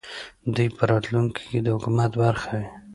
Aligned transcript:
دوی 0.55 0.67
په 0.77 0.83
راتلونکې 0.91 1.43
کې 1.51 1.59
د 1.63 1.67
حکومت 1.75 2.11
برخه 2.21 2.47
وي 2.59 2.67